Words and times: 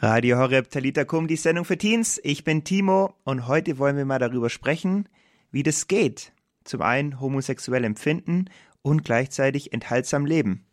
Radio 0.00 0.38
Horeb 0.38 0.70
Talita 0.70 1.04
Kum, 1.04 1.26
die 1.26 1.34
Sendung 1.34 1.64
für 1.64 1.76
Teens. 1.76 2.20
Ich 2.22 2.44
bin 2.44 2.62
Timo 2.62 3.14
und 3.24 3.48
heute 3.48 3.78
wollen 3.78 3.96
wir 3.96 4.04
mal 4.04 4.20
darüber 4.20 4.48
sprechen, 4.48 5.08
wie 5.50 5.64
das 5.64 5.88
geht. 5.88 6.32
Zum 6.62 6.82
einen 6.82 7.18
homosexuell 7.18 7.82
empfinden 7.82 8.44
und 8.82 9.02
gleichzeitig 9.02 9.72
enthaltsam 9.72 10.24
leben. 10.24 10.64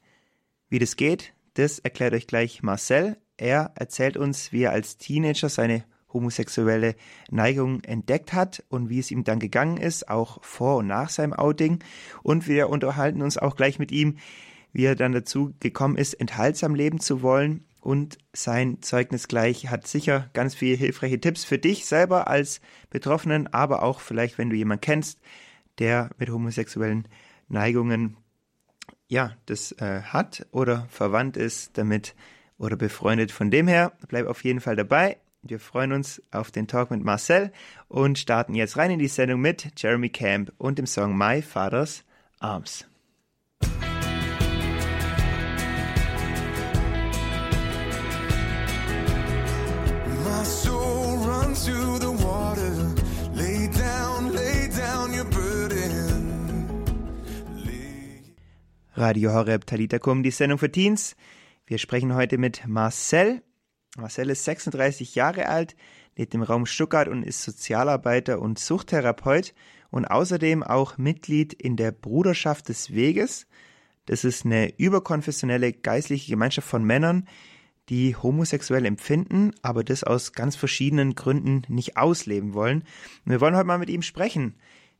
Wie 0.69 0.77
das 0.77 0.95
geht, 0.95 1.33
das 1.55 1.79
erklärt 1.79 2.13
euch 2.13 2.27
gleich 2.27 2.61
Marcel. 2.61 3.17
Er 3.35 3.71
erzählt 3.73 4.15
uns, 4.15 4.51
wie 4.51 4.61
er 4.61 4.73
als 4.73 4.97
Teenager 4.97 5.49
seine 5.49 5.85
homosexuelle 6.13 6.93
Neigung 7.31 7.83
entdeckt 7.83 8.31
hat 8.31 8.63
und 8.69 8.89
wie 8.89 8.99
es 8.99 9.09
ihm 9.09 9.23
dann 9.23 9.39
gegangen 9.39 9.77
ist, 9.77 10.07
auch 10.07 10.37
vor 10.43 10.77
und 10.77 10.85
nach 10.85 11.09
seinem 11.09 11.33
Outing. 11.33 11.79
Und 12.21 12.47
wir 12.47 12.69
unterhalten 12.69 13.23
uns 13.23 13.39
auch 13.39 13.55
gleich 13.55 13.79
mit 13.79 13.91
ihm, 13.91 14.17
wie 14.71 14.85
er 14.85 14.95
dann 14.95 15.13
dazu 15.13 15.55
gekommen 15.59 15.97
ist, 15.97 16.13
enthaltsam 16.13 16.75
leben 16.75 16.99
zu 16.99 17.23
wollen 17.23 17.65
und 17.85 18.17
sein 18.33 18.81
Zeugnis 18.81 19.27
gleich 19.27 19.69
hat 19.69 19.87
sicher 19.87 20.31
ganz 20.33 20.55
viele 20.55 20.75
hilfreiche 20.75 21.21
Tipps 21.21 21.45
für 21.45 21.59
dich 21.59 21.85
selber 21.85 22.27
als 22.27 22.59
Betroffenen, 22.89 23.45
aber 23.53 23.83
auch 23.83 23.99
vielleicht, 23.99 24.39
wenn 24.39 24.49
du 24.49 24.55
jemanden 24.55 24.81
kennst, 24.81 25.21
der 25.77 26.09
mit 26.17 26.31
homosexuellen 26.31 27.07
Neigungen 27.47 28.17
ja, 29.07 29.33
das 29.45 29.71
äh, 29.73 30.01
hat 30.01 30.47
oder 30.51 30.87
verwandt 30.89 31.37
ist 31.37 31.77
damit 31.77 32.15
oder 32.57 32.75
befreundet. 32.75 33.31
Von 33.31 33.51
dem 33.51 33.67
her, 33.67 33.91
bleib 34.07 34.25
auf 34.25 34.43
jeden 34.43 34.61
Fall 34.61 34.75
dabei. 34.75 35.17
Wir 35.43 35.59
freuen 35.59 35.91
uns 35.91 36.23
auf 36.31 36.49
den 36.49 36.67
Talk 36.67 36.89
mit 36.89 37.03
Marcel 37.03 37.51
und 37.87 38.17
starten 38.17 38.55
jetzt 38.55 38.77
rein 38.77 38.89
in 38.89 38.99
die 38.99 39.07
Sendung 39.07 39.41
mit 39.41 39.79
Jeremy 39.79 40.09
Camp 40.09 40.51
und 40.57 40.79
dem 40.79 40.87
Song 40.87 41.15
My 41.15 41.43
Father's 41.43 42.03
Arms. 42.39 42.87
Radio 58.97 59.33
Horeb 59.33 59.67
Talitakum, 59.67 60.23
die 60.23 60.31
Sendung 60.31 60.57
für 60.57 60.71
Teens. 60.71 61.17
Wir 61.67 61.79
sprechen 61.79 62.15
heute 62.15 62.37
mit 62.37 62.65
Marcel. 62.65 63.41
Marcel 63.97 64.29
ist 64.29 64.45
36 64.45 65.15
Jahre 65.15 65.49
alt, 65.49 65.75
lebt 66.15 66.33
im 66.33 66.43
Raum 66.43 66.65
Stuttgart 66.65 67.09
und 67.09 67.21
ist 67.23 67.43
Sozialarbeiter 67.43 68.39
und 68.39 68.57
Suchttherapeut 68.57 69.53
und 69.91 70.05
außerdem 70.05 70.63
auch 70.63 70.97
Mitglied 70.97 71.51
in 71.51 71.75
der 71.75 71.91
Bruderschaft 71.91 72.69
des 72.69 72.93
Weges. 72.93 73.47
Das 74.05 74.23
ist 74.23 74.45
eine 74.45 74.73
überkonfessionelle 74.77 75.73
geistliche 75.73 76.31
Gemeinschaft 76.31 76.69
von 76.69 76.85
Männern, 76.85 77.27
die 77.89 78.15
homosexuell 78.15 78.85
empfinden, 78.85 79.51
aber 79.61 79.83
das 79.83 80.05
aus 80.05 80.31
ganz 80.31 80.55
verschiedenen 80.55 81.15
Gründen 81.15 81.63
nicht 81.67 81.97
ausleben 81.97 82.53
wollen. 82.53 82.85
Und 83.25 83.31
wir 83.31 83.41
wollen 83.41 83.57
heute 83.57 83.67
mal 83.67 83.77
mit 83.77 83.89
ihm 83.89 84.03
sprechen 84.03 84.55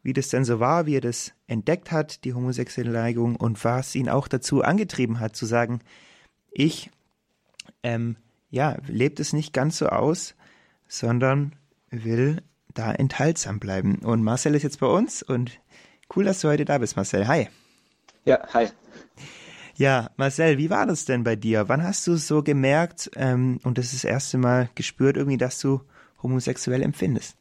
wie 0.05 0.13
das 0.13 0.29
denn 0.29 0.45
so 0.45 0.59
war, 0.59 0.85
wie 0.85 0.97
er 0.97 1.01
das 1.01 1.33
entdeckt 1.47 1.91
hat, 1.91 2.23
die 2.25 2.35
homosexuelle 2.35 2.91
Neigung 2.91 3.35
und 3.35 3.65
was 3.65 3.95
ihn 3.95 4.07
auch 4.07 4.27
dazu 4.27 4.61
angetrieben 4.61 5.19
hat, 5.19 5.35
zu 5.35 5.47
sagen, 5.47 5.79
ich, 6.51 6.91
ähm, 7.81 8.15
ja, 8.51 8.77
lebt 8.85 9.19
es 9.19 9.33
nicht 9.33 9.51
ganz 9.51 9.79
so 9.79 9.87
aus, 9.87 10.35
sondern 10.87 11.53
will 11.89 12.43
da 12.75 12.91
enthaltsam 12.91 13.59
bleiben. 13.59 13.95
Und 13.95 14.21
Marcel 14.21 14.53
ist 14.53 14.61
jetzt 14.61 14.79
bei 14.79 14.85
uns 14.85 15.23
und 15.23 15.59
cool, 16.15 16.23
dass 16.23 16.39
du 16.39 16.49
heute 16.49 16.65
da 16.65 16.77
bist, 16.77 16.95
Marcel. 16.95 17.27
Hi. 17.27 17.47
Ja, 18.25 18.47
hi. 18.53 18.67
Ja, 19.73 20.11
Marcel, 20.17 20.59
wie 20.59 20.69
war 20.69 20.85
das 20.85 21.05
denn 21.05 21.23
bei 21.23 21.35
dir? 21.35 21.67
Wann 21.67 21.81
hast 21.81 22.05
du 22.05 22.15
so 22.15 22.43
gemerkt 22.43 23.09
ähm, 23.15 23.59
und 23.63 23.79
das, 23.79 23.85
ist 23.85 24.03
das 24.03 24.11
erste 24.11 24.37
Mal 24.37 24.69
gespürt, 24.75 25.17
irgendwie, 25.17 25.37
dass 25.37 25.57
du 25.57 25.81
homosexuell 26.21 26.83
empfindest? 26.83 27.37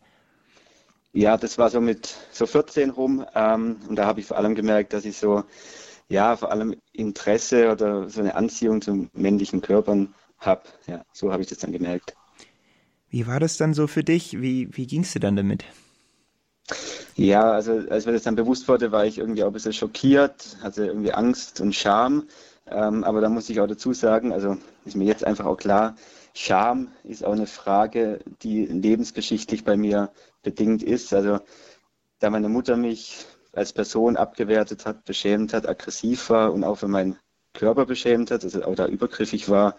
Ja, 1.15 1.37
das 1.37 1.59
war 1.59 1.71
so 1.71 1.81
mit 1.81 2.13
so 2.33 2.45
14 2.45 2.91
rum. 2.91 3.25
Ähm, 3.37 3.77
und 3.89 3.97
da 3.97 4.05
habe 4.05 4.19
ich 4.19 4.27
vor 4.27 4.37
allem 4.37 4.57
gemerkt, 4.57 4.93
dass 4.93 5.05
ich 5.05 5.17
so, 5.17 5.45
ja, 6.09 6.37
vor 6.37 6.51
allem 6.51 6.75
Interesse 6.93 7.71
oder 7.71 8.11
so 8.11 8.21
eine 8.21 8.35
Anziehung 8.35 8.83
zu 8.83 9.09
männlichen 9.13 9.61
Körpern 9.61 10.13
habe. 10.39 10.65
Ja, 10.89 11.05
so 11.13 11.33
habe 11.33 11.43
ich 11.43 11.49
das 11.49 11.59
dann 11.59 11.71
gemerkt. 11.71 12.17
Wie 13.09 13.29
war 13.29 13.39
das 13.39 13.57
dann 13.57 13.75
so 13.75 13.87
für 13.87 14.03
dich? 14.03 14.41
Wie, 14.43 14.77
wie 14.77 14.89
ging 14.89 15.03
es 15.03 15.13
dir 15.13 15.21
dann 15.21 15.37
damit? 15.37 15.65
Ja, 17.15 17.53
also 17.53 17.85
als 17.91 18.07
mir 18.07 18.13
das 18.13 18.25
dann 18.25 18.35
bewusst 18.35 18.67
wurde, 18.67 18.91
war 18.91 19.07
ich 19.07 19.19
irgendwie 19.19 19.45
auch 19.45 19.49
ein 19.49 19.53
bisschen 19.53 19.73
schockiert, 19.73 20.57
hatte 20.63 20.87
irgendwie 20.87 21.13
Angst 21.13 21.61
und 21.61 21.77
Scham. 21.77 22.25
Ähm, 22.67 23.05
aber 23.05 23.21
da 23.21 23.29
muss 23.29 23.49
ich 23.51 23.61
auch 23.61 23.69
dazu 23.69 23.93
sagen, 23.93 24.33
also 24.33 24.57
ist 24.85 24.97
mir 24.97 25.05
jetzt 25.05 25.25
einfach 25.25 25.45
auch 25.45 25.59
klar, 25.59 25.95
Scham 26.35 26.93
ist 27.05 27.25
auch 27.25 27.33
eine 27.33 27.47
Frage, 27.47 28.21
die 28.43 28.67
lebensgeschichtlich 28.67 29.65
bei 29.65 29.77
mir 29.77 30.13
bedingt 30.43 30.83
ist. 30.83 31.15
Also 31.15 31.39
da 32.19 32.31
meine 32.31 32.49
Mutter 32.49 32.77
mich 32.77 33.25
als 33.53 33.73
Person 33.73 34.17
abgewertet 34.17 34.85
hat, 34.85 35.05
beschämt 35.05 35.55
hat, 35.55 35.69
aggressiv 35.69 36.31
war 36.31 36.53
und 36.53 36.65
auch 36.65 36.77
für 36.77 36.89
meinen 36.89 37.19
Körper 37.53 37.87
beschämt 37.87 38.33
hat, 38.33 38.43
also 38.43 38.65
auch 38.65 38.75
da 38.75 38.87
übergriffig 38.87 39.49
war, 39.49 39.77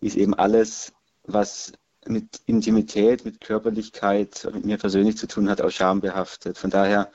ist 0.00 0.16
eben 0.16 0.34
alles, 0.34 0.92
was 1.24 1.72
mit 2.06 2.42
Intimität, 2.46 3.24
mit 3.24 3.40
Körperlichkeit, 3.40 4.48
mit 4.54 4.64
mir 4.64 4.78
persönlich 4.78 5.18
zu 5.18 5.26
tun 5.26 5.50
hat, 5.50 5.60
auch 5.60 5.70
schambehaftet. 5.70 6.58
Von 6.58 6.70
daher 6.70 7.10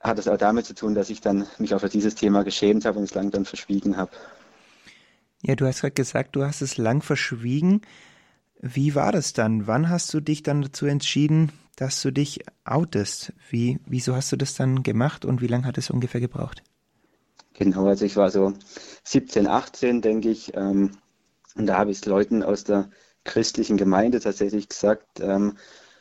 hat 0.00 0.18
es 0.18 0.26
auch 0.26 0.38
damit 0.38 0.64
zu 0.64 0.74
tun, 0.74 0.94
dass 0.94 1.10
ich 1.10 1.20
dann 1.20 1.46
mich 1.58 1.74
auch 1.74 1.80
für 1.80 1.88
dieses 1.90 2.14
Thema 2.14 2.44
geschämt 2.44 2.86
habe 2.86 2.98
und 2.98 3.04
es 3.04 3.14
lang 3.14 3.30
dann 3.30 3.44
verschwiegen 3.44 3.98
habe. 3.98 4.10
Ja, 5.46 5.56
du 5.56 5.66
hast 5.66 5.82
gerade 5.82 5.92
gesagt, 5.92 6.36
du 6.36 6.44
hast 6.44 6.62
es 6.62 6.78
lang 6.78 7.02
verschwiegen. 7.02 7.82
Wie 8.60 8.94
war 8.94 9.12
das 9.12 9.34
dann? 9.34 9.66
Wann 9.66 9.90
hast 9.90 10.14
du 10.14 10.20
dich 10.20 10.42
dann 10.42 10.62
dazu 10.62 10.86
entschieden, 10.86 11.52
dass 11.76 12.00
du 12.00 12.10
dich 12.10 12.40
outest? 12.64 13.34
Wie, 13.50 13.78
wieso 13.84 14.16
hast 14.16 14.32
du 14.32 14.36
das 14.36 14.54
dann 14.54 14.82
gemacht 14.82 15.26
und 15.26 15.42
wie 15.42 15.46
lange 15.46 15.66
hat 15.66 15.76
es 15.76 15.90
ungefähr 15.90 16.22
gebraucht? 16.22 16.62
Genau, 17.52 17.86
also 17.86 18.06
ich 18.06 18.16
war 18.16 18.30
so 18.30 18.54
17, 19.04 19.46
18, 19.46 20.00
denke 20.00 20.30
ich. 20.30 20.56
Ähm, 20.56 20.92
und 21.56 21.66
da 21.66 21.76
habe 21.76 21.90
ich 21.90 21.98
es 21.98 22.06
Leuten 22.06 22.42
aus 22.42 22.64
der 22.64 22.88
christlichen 23.24 23.76
Gemeinde 23.76 24.20
tatsächlich 24.20 24.70
gesagt. 24.70 25.20
Ähm, 25.20 25.58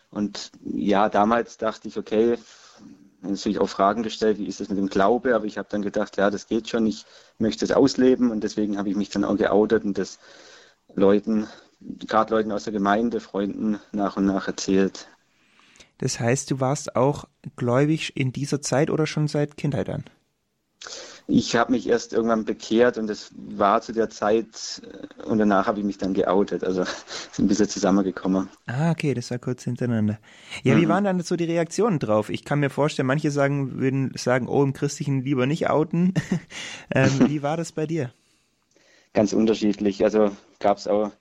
und 0.09 0.51
ja, 0.63 1.09
damals 1.09 1.57
dachte 1.57 1.89
ich, 1.89 1.97
okay, 1.97 2.37
natürlich 3.23 3.59
auch 3.59 3.69
Fragen 3.69 4.03
gestellt, 4.03 4.37
wie 4.37 4.47
ist 4.47 4.59
das 4.59 4.69
mit 4.69 4.77
dem 4.77 4.87
Glaube, 4.87 5.35
aber 5.35 5.45
ich 5.45 5.57
habe 5.57 5.67
dann 5.71 5.81
gedacht, 5.81 6.17
ja, 6.17 6.29
das 6.29 6.47
geht 6.47 6.69
schon, 6.69 6.85
ich 6.85 7.05
möchte 7.39 7.65
es 7.65 7.71
ausleben 7.71 8.31
und 8.31 8.43
deswegen 8.43 8.77
habe 8.77 8.89
ich 8.89 8.95
mich 8.95 9.09
dann 9.09 9.23
auch 9.23 9.37
geoutet 9.37 9.83
und 9.83 9.97
das 9.97 10.19
Leuten, 10.95 11.47
gerade 11.79 12.33
Leuten 12.33 12.51
aus 12.51 12.65
der 12.65 12.73
Gemeinde, 12.73 13.19
Freunden 13.19 13.79
nach 13.91 14.17
und 14.17 14.25
nach 14.25 14.47
erzählt. 14.47 15.07
Das 15.97 16.19
heißt, 16.19 16.51
du 16.51 16.59
warst 16.59 16.95
auch 16.95 17.25
gläubig 17.55 18.17
in 18.17 18.31
dieser 18.31 18.61
Zeit 18.61 18.89
oder 18.89 19.07
schon 19.07 19.27
seit 19.27 19.57
Kindheit 19.57 19.89
an? 19.89 20.03
Ich 21.27 21.55
habe 21.55 21.71
mich 21.71 21.87
erst 21.87 22.11
irgendwann 22.11 22.43
bekehrt 22.43 22.97
und 22.97 23.09
es 23.09 23.31
war 23.35 23.81
zu 23.81 23.93
der 23.93 24.09
Zeit 24.09 24.81
äh, 24.83 25.23
und 25.23 25.37
danach 25.37 25.67
habe 25.67 25.79
ich 25.79 25.85
mich 25.85 25.97
dann 25.97 26.13
geoutet. 26.13 26.63
Also 26.63 26.81
ist 27.31 27.39
ein 27.39 27.47
bisschen 27.47 27.69
zusammengekommen. 27.69 28.49
Ah, 28.67 28.91
okay, 28.91 29.13
das 29.13 29.31
war 29.31 29.39
kurz 29.39 29.63
hintereinander. 29.63 30.19
Ja, 30.63 30.75
mhm. 30.75 30.81
wie 30.81 30.89
waren 30.89 31.03
dann 31.05 31.21
so 31.21 31.35
die 31.35 31.45
Reaktionen 31.45 31.99
drauf? 31.99 32.29
Ich 32.29 32.43
kann 32.43 32.59
mir 32.59 32.69
vorstellen, 32.69 33.07
manche 33.07 33.31
sagen, 33.31 33.79
würden 33.79 34.11
sagen, 34.15 34.47
oh, 34.47 34.63
im 34.63 34.73
Christlichen 34.73 35.23
lieber 35.23 35.45
nicht 35.45 35.69
outen. 35.69 36.13
ähm, 36.93 37.11
wie 37.27 37.41
war 37.41 37.55
das 37.55 37.71
bei 37.71 37.87
dir? 37.87 38.11
Ganz 39.13 39.31
unterschiedlich. 39.31 40.03
Also 40.03 40.31
gab 40.59 40.77
es 40.77 40.87
auch 40.87 41.11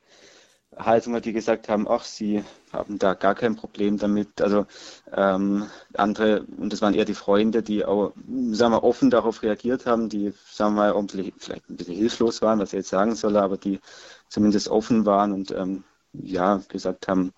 Haltungen, 0.77 1.21
die 1.21 1.33
gesagt 1.33 1.69
haben, 1.69 1.87
ach, 1.89 2.05
sie 2.05 2.43
haben 2.73 2.99
da 2.99 3.15
gar 3.15 3.35
kein 3.35 3.57
Problem 3.57 3.99
damit. 3.99 4.41
Also 4.41 4.67
ähm, 5.13 5.67
andere, 5.95 6.45
und 6.57 6.73
das 6.73 6.81
waren 6.81 6.95
eher 6.95 7.05
die 7.05 7.15
Freunde, 7.15 7.63
die 7.63 7.85
auch, 7.85 8.13
sagen 8.53 8.73
wir, 8.73 8.85
offen 8.85 9.11
darauf 9.11 9.43
reagiert 9.43 9.87
haben, 9.87 10.09
die, 10.09 10.33
sagen 10.51 10.75
wir 10.75 10.93
mal, 10.95 11.07
vielleicht 11.39 11.69
ein 11.69 11.77
bisschen 11.77 11.97
hilflos 11.97 12.43
waren, 12.43 12.59
was 12.59 12.73
ich 12.73 12.79
jetzt 12.79 12.89
sagen 12.89 13.15
soll, 13.15 13.37
aber 13.37 13.57
die 13.57 13.81
zumindest 14.29 14.69
offen 14.69 15.05
waren 15.05 15.33
und 15.33 15.51
ähm, 15.51 15.85
ja, 16.13 16.63
gesagt 16.69 17.09
haben, 17.09 17.33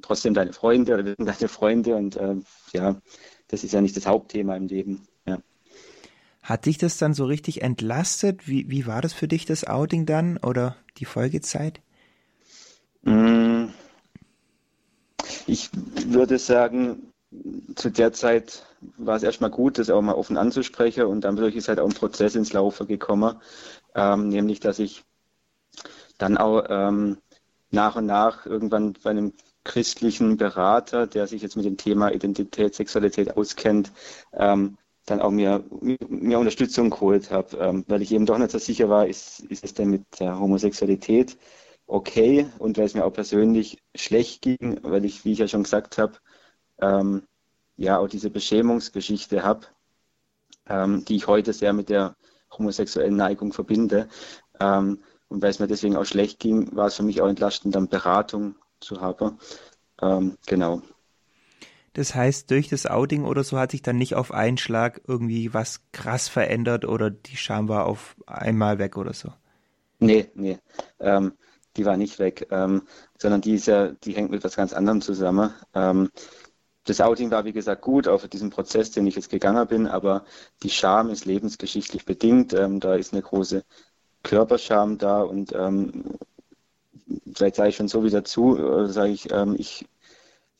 trotzdem 0.00 0.34
deine 0.34 0.52
Freunde 0.52 0.94
oder 0.94 1.04
wir 1.04 1.14
sind 1.16 1.26
deine 1.26 1.48
Freunde 1.48 1.94
und 1.96 2.16
äh, 2.16 2.36
ja, 2.72 2.96
das 3.48 3.64
ist 3.64 3.72
ja 3.72 3.80
nicht 3.80 3.96
das 3.96 4.06
Hauptthema 4.06 4.56
im 4.56 4.66
Leben. 4.68 5.06
Hat 6.42 6.66
dich 6.66 6.76
das 6.76 6.98
dann 6.98 7.14
so 7.14 7.24
richtig 7.24 7.62
entlastet? 7.62 8.48
Wie, 8.48 8.68
wie 8.68 8.86
war 8.86 9.00
das 9.00 9.12
für 9.12 9.28
dich, 9.28 9.46
das 9.46 9.64
Outing 9.64 10.06
dann 10.06 10.38
oder 10.38 10.76
die 10.96 11.04
Folgezeit? 11.04 11.80
Mm. 13.02 13.68
Ich 15.46 15.70
würde 16.06 16.38
sagen, 16.38 17.12
zu 17.74 17.90
der 17.90 18.12
Zeit 18.12 18.64
war 18.98 19.16
es 19.16 19.22
erstmal 19.22 19.50
gut, 19.50 19.78
das 19.78 19.90
auch 19.90 20.02
mal 20.02 20.14
offen 20.14 20.36
anzusprechen 20.36 21.04
und 21.04 21.22
dann 21.22 21.36
ist 21.38 21.68
halt 21.68 21.80
auch 21.80 21.88
ein 21.88 21.94
Prozess 21.94 22.34
ins 22.34 22.52
Laufe 22.52 22.86
gekommen, 22.86 23.36
ähm, 23.94 24.28
nämlich 24.28 24.60
dass 24.60 24.78
ich 24.78 25.04
dann 26.18 26.36
auch 26.36 26.64
ähm, 26.68 27.18
nach 27.70 27.96
und 27.96 28.06
nach 28.06 28.46
irgendwann 28.46 28.94
bei 29.02 29.10
einem 29.10 29.32
christlichen 29.64 30.36
Berater, 30.36 31.06
der 31.06 31.26
sich 31.26 31.42
jetzt 31.42 31.56
mit 31.56 31.64
dem 31.64 31.76
Thema 31.76 32.12
Identität, 32.12 32.74
Sexualität 32.74 33.36
auskennt, 33.36 33.92
ähm, 34.34 34.76
dann 35.06 35.20
auch 35.20 35.30
mir, 35.30 35.64
mir 35.80 36.38
Unterstützung 36.38 36.90
geholt 36.90 37.30
habe, 37.30 37.56
ähm, 37.56 37.84
weil 37.88 38.02
ich 38.02 38.12
eben 38.12 38.26
doch 38.26 38.38
nicht 38.38 38.50
so 38.50 38.58
sicher 38.58 38.88
war, 38.88 39.06
ist, 39.06 39.40
ist 39.40 39.64
es 39.64 39.74
denn 39.74 39.90
mit 39.90 40.02
der 40.20 40.38
Homosexualität 40.38 41.36
okay 41.92 42.46
und 42.58 42.78
weil 42.78 42.86
es 42.86 42.94
mir 42.94 43.04
auch 43.04 43.12
persönlich 43.12 43.82
schlecht 43.94 44.42
ging, 44.42 44.80
weil 44.82 45.04
ich, 45.04 45.24
wie 45.24 45.32
ich 45.32 45.38
ja 45.38 45.48
schon 45.48 45.64
gesagt 45.64 45.98
habe, 45.98 46.14
ähm, 46.80 47.24
ja 47.76 47.98
auch 47.98 48.08
diese 48.08 48.30
Beschämungsgeschichte 48.30 49.42
habe, 49.42 49.66
ähm, 50.68 51.04
die 51.04 51.16
ich 51.16 51.26
heute 51.26 51.52
sehr 51.52 51.72
mit 51.72 51.90
der 51.90 52.16
homosexuellen 52.50 53.16
Neigung 53.16 53.52
verbinde. 53.52 54.08
Ähm, 54.58 55.00
und 55.28 55.42
weil 55.42 55.50
es 55.50 55.58
mir 55.58 55.66
deswegen 55.66 55.96
auch 55.96 56.04
schlecht 56.04 56.38
ging, 56.38 56.74
war 56.74 56.86
es 56.86 56.96
für 56.96 57.02
mich 57.02 57.20
auch 57.20 57.28
entlastend, 57.28 57.74
dann 57.74 57.88
Beratung 57.88 58.56
zu 58.80 59.00
haben. 59.00 59.38
Ähm, 60.00 60.36
genau. 60.46 60.82
Das 61.92 62.14
heißt, 62.14 62.50
durch 62.50 62.68
das 62.68 62.86
Outing 62.86 63.24
oder 63.24 63.44
so 63.44 63.58
hat 63.58 63.72
sich 63.72 63.82
dann 63.82 63.98
nicht 63.98 64.14
auf 64.14 64.32
einen 64.32 64.56
Schlag 64.56 65.02
irgendwie 65.06 65.52
was 65.52 65.82
krass 65.92 66.28
verändert 66.28 66.86
oder 66.86 67.10
die 67.10 67.36
Scham 67.36 67.68
war 67.68 67.84
auf 67.84 68.16
einmal 68.26 68.78
weg 68.78 68.96
oder 68.96 69.12
so? 69.12 69.30
Nee, 69.98 70.30
nee. 70.34 70.58
Ähm, 70.98 71.32
die 71.76 71.84
war 71.84 71.96
nicht 71.96 72.18
weg, 72.18 72.48
ähm, 72.50 72.82
sondern 73.18 73.40
die, 73.40 73.54
ist 73.54 73.66
ja, 73.66 73.88
die 73.88 74.12
hängt 74.12 74.30
mit 74.30 74.44
was 74.44 74.56
ganz 74.56 74.72
anderem 74.72 75.00
zusammen. 75.00 75.52
Ähm, 75.74 76.10
das 76.84 77.00
Outing 77.00 77.30
war, 77.30 77.44
wie 77.44 77.52
gesagt, 77.52 77.82
gut, 77.82 78.08
auch 78.08 78.20
für 78.20 78.28
diesen 78.28 78.50
Prozess, 78.50 78.90
den 78.90 79.06
ich 79.06 79.14
jetzt 79.14 79.30
gegangen 79.30 79.66
bin, 79.68 79.86
aber 79.86 80.24
die 80.62 80.70
Scham 80.70 81.10
ist 81.10 81.24
lebensgeschichtlich 81.26 82.04
bedingt. 82.04 82.52
Ähm, 82.54 82.80
da 82.80 82.94
ist 82.94 83.12
eine 83.12 83.22
große 83.22 83.64
Körperscham 84.22 84.98
da 84.98 85.22
und 85.22 85.52
ähm, 85.52 86.04
vielleicht 87.34 87.56
sage 87.56 87.70
ich 87.70 87.76
schon 87.76 87.88
so 87.88 88.04
wieder 88.04 88.24
zu, 88.24 88.56
oder 88.58 88.88
sage 88.88 89.12
ich, 89.12 89.30
ähm, 89.32 89.54
ich 89.58 89.86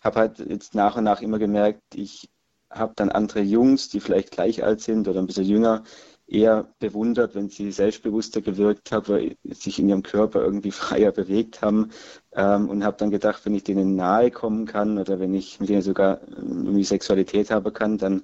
habe 0.02 0.18
halt 0.18 0.38
jetzt 0.38 0.74
nach 0.74 0.96
und 0.96 1.04
nach 1.04 1.22
immer 1.22 1.38
gemerkt, 1.38 1.82
ich 1.94 2.28
habe 2.70 2.92
dann 2.96 3.10
andere 3.10 3.40
Jungs, 3.40 3.88
die 3.88 4.00
vielleicht 4.00 4.30
gleich 4.30 4.64
alt 4.64 4.80
sind 4.80 5.08
oder 5.08 5.20
ein 5.20 5.26
bisschen 5.26 5.44
jünger, 5.44 5.84
eher 6.32 6.66
bewundert, 6.78 7.34
wenn 7.34 7.48
sie 7.48 7.70
selbstbewusster 7.72 8.40
gewirkt 8.40 8.90
haben, 8.90 9.08
weil 9.08 9.36
sich 9.44 9.78
in 9.78 9.88
ihrem 9.88 10.02
Körper 10.02 10.42
irgendwie 10.42 10.70
freier 10.82 11.12
bewegt 11.12 11.62
haben 11.62 11.90
ähm, 12.32 12.68
und 12.68 12.84
habe 12.84 12.96
dann 12.96 13.10
gedacht, 13.10 13.44
wenn 13.44 13.54
ich 13.54 13.64
denen 13.64 13.96
nahe 13.96 14.30
kommen 14.30 14.66
kann 14.66 14.98
oder 14.98 15.20
wenn 15.20 15.34
ich 15.34 15.60
mit 15.60 15.68
denen 15.68 15.82
sogar 15.82 16.20
ähm, 16.28 16.64
irgendwie 16.64 16.84
Sexualität 16.84 17.50
haben 17.50 17.72
kann, 17.72 17.98
dann, 17.98 18.22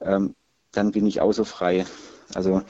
ähm, 0.00 0.34
dann 0.72 0.92
bin 0.92 1.06
ich 1.06 1.20
auch 1.20 1.32
so 1.32 1.44
frei. 1.44 1.84
Also 2.34 2.62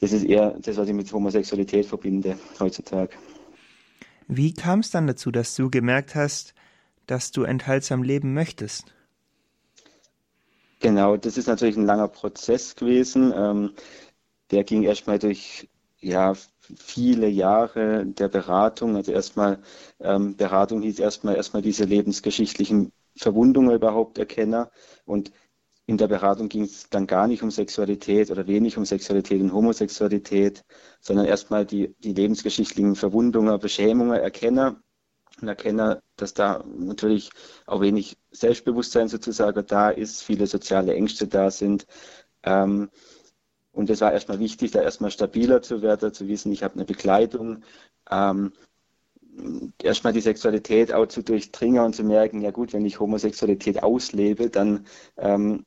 das 0.00 0.12
ist 0.12 0.24
eher 0.24 0.56
das, 0.60 0.76
was 0.76 0.88
ich 0.88 0.94
mit 0.94 1.12
Homosexualität 1.12 1.86
verbinde 1.86 2.36
heutzutage. 2.58 3.14
Wie 4.28 4.54
kam 4.54 4.80
es 4.80 4.90
dann 4.90 5.06
dazu, 5.06 5.30
dass 5.30 5.54
du 5.56 5.70
gemerkt 5.70 6.14
hast, 6.14 6.54
dass 7.06 7.32
du 7.32 7.42
enthaltsam 7.42 8.02
leben 8.02 8.32
möchtest? 8.32 8.94
Genau, 10.80 11.16
das 11.16 11.36
ist 11.36 11.46
natürlich 11.46 11.76
ein 11.76 11.84
langer 11.86 12.08
Prozess 12.08 12.74
gewesen. 12.74 13.32
Ähm, 13.36 13.74
der 14.50 14.64
ging 14.64 14.82
erstmal 14.82 15.18
durch 15.18 15.68
ja, 16.00 16.34
viele 16.76 17.28
Jahre 17.28 18.06
der 18.06 18.28
Beratung. 18.28 18.96
Also 18.96 19.12
erstmal, 19.12 19.60
ähm, 20.00 20.36
Beratung 20.36 20.80
hieß 20.82 20.98
erstmal 20.98 21.36
erstmal 21.36 21.62
diese 21.62 21.84
lebensgeschichtlichen 21.84 22.92
Verwundungen 23.16 23.74
überhaupt 23.74 24.16
erkennen. 24.18 24.66
Und 25.04 25.32
in 25.86 25.98
der 25.98 26.08
Beratung 26.08 26.48
ging 26.48 26.62
es 26.64 26.88
dann 26.88 27.06
gar 27.06 27.26
nicht 27.26 27.42
um 27.42 27.50
Sexualität 27.50 28.30
oder 28.30 28.46
wenig 28.46 28.78
um 28.78 28.86
Sexualität 28.86 29.42
und 29.42 29.52
Homosexualität, 29.52 30.64
sondern 31.00 31.26
erstmal 31.26 31.66
die, 31.66 31.94
die 31.98 32.14
lebensgeschichtlichen 32.14 32.96
Verwundungen, 32.96 33.58
Beschämungen 33.60 34.18
erkennen 34.18 34.82
und 35.42 35.48
erkenne, 35.48 36.02
dass 36.16 36.34
da 36.34 36.64
natürlich 36.76 37.30
auch 37.66 37.80
wenig 37.80 38.16
Selbstbewusstsein 38.30 39.08
sozusagen 39.08 39.64
da 39.66 39.90
ist, 39.90 40.22
viele 40.22 40.46
soziale 40.46 40.94
Ängste 40.94 41.26
da 41.26 41.50
sind. 41.50 41.86
Ähm, 42.42 42.90
und 43.72 43.90
es 43.90 44.00
war 44.00 44.12
erstmal 44.12 44.40
wichtig, 44.40 44.72
da 44.72 44.82
erstmal 44.82 45.10
stabiler 45.10 45.62
zu 45.62 45.82
werden, 45.82 46.12
zu 46.12 46.28
wissen, 46.28 46.52
ich 46.52 46.62
habe 46.62 46.74
eine 46.74 46.84
Begleitung. 46.84 47.62
Ähm, 48.10 48.52
erstmal 49.82 50.12
die 50.12 50.20
Sexualität 50.20 50.92
auch 50.92 51.06
zu 51.06 51.22
durchdringen 51.22 51.84
und 51.84 51.94
zu 51.94 52.04
merken, 52.04 52.40
ja 52.40 52.50
gut, 52.50 52.72
wenn 52.72 52.84
ich 52.84 53.00
Homosexualität 53.00 53.82
auslebe, 53.82 54.50
dann, 54.50 54.86
ähm, 55.16 55.64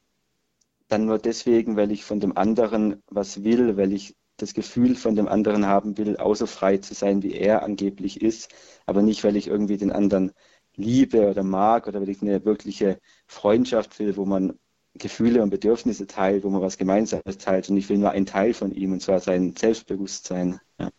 dann 0.90 1.06
nur 1.06 1.18
deswegen, 1.18 1.76
weil 1.78 1.92
ich 1.92 2.04
von 2.04 2.20
dem 2.20 2.38
anderen 2.38 3.02
was 3.08 3.44
will, 3.44 3.78
weil 3.78 3.94
ich 3.94 4.16
das 4.38 4.54
Gefühl 4.54 4.96
von 4.96 5.16
dem 5.16 5.28
anderen 5.28 5.68
haben 5.68 5.98
will, 5.98 6.18
auch 6.18 6.36
so 6.36 6.46
frei 6.46 6.78
zu 6.78 6.94
sein, 6.94 7.22
wie 7.24 7.34
er 7.34 7.64
angeblich 7.64 8.22
ist, 8.22 8.54
aber 8.86 9.02
nicht, 9.02 9.24
weil 9.24 9.36
ich 9.36 9.48
irgendwie 9.48 9.78
den 9.78 9.92
anderen 9.92 10.32
liebe 10.76 11.30
oder 11.30 11.44
mag 11.44 11.88
oder 11.88 12.02
weil 12.02 12.10
ich 12.10 12.22
eine 12.22 12.44
wirkliche 12.46 13.00
Freundschaft 13.28 14.00
will, 14.00 14.18
wo 14.18 14.26
man 14.26 14.54
Gefühle 14.96 15.42
und 15.42 15.50
Bedürfnisse 15.50 16.08
teilt, 16.08 16.44
wo 16.44 16.50
man 16.50 16.62
was 16.62 16.78
Gemeinsames 16.78 17.38
teilt. 17.38 17.70
Und 17.70 17.78
ich 17.78 17.90
will 17.90 17.98
nur 17.98 18.12
einen 18.12 18.26
Teil 18.26 18.54
von 18.54 18.72
ihm, 18.72 18.92
und 18.92 19.02
zwar 19.02 19.20
sein 19.20 19.56
Selbstbewusstsein. 19.56 20.60
Ja. 20.80 20.90